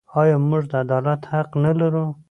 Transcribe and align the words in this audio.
آیا 0.19 0.35
موږ 0.49 0.63
د 0.71 0.73
عدالت 0.83 1.21
حق 1.31 1.49
نلرو؟ 1.63 2.05